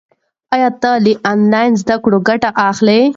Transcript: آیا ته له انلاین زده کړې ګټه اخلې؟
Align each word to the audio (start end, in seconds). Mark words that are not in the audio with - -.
آیا 0.53 0.69
ته 0.81 0.91
له 1.05 1.13
انلاین 1.31 1.71
زده 1.81 1.95
کړې 2.03 2.17
ګټه 2.27 2.49
اخلې؟ 2.69 3.01